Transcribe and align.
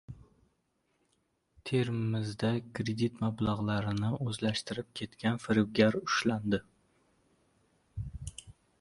Termizda 1.71 2.49
kredit 2.79 3.21
mablag‘larini 3.25 4.11
o‘zlashtirib 4.31 4.91
ketgan 5.03 5.41
firibgar 5.47 6.03
ushlandi 6.03 6.65